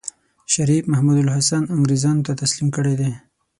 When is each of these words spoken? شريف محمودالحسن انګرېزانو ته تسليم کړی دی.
شريف 0.53 0.83
محمودالحسن 0.91 1.63
انګرېزانو 1.75 2.25
ته 2.27 2.33
تسليم 2.41 2.67
کړی 2.77 2.93
دی. 2.99 3.11